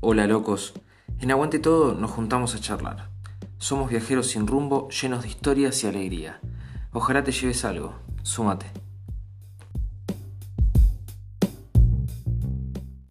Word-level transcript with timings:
Hola 0.00 0.28
locos, 0.28 0.74
en 1.18 1.32
Aguante 1.32 1.58
Todo 1.58 1.92
nos 1.92 2.12
juntamos 2.12 2.54
a 2.54 2.60
charlar. 2.60 3.10
Somos 3.58 3.90
viajeros 3.90 4.28
sin 4.28 4.46
rumbo, 4.46 4.88
llenos 4.90 5.24
de 5.24 5.28
historias 5.28 5.82
y 5.82 5.88
alegría. 5.88 6.40
Ojalá 6.92 7.24
te 7.24 7.32
lleves 7.32 7.64
algo, 7.64 7.96
súmate. 8.22 8.66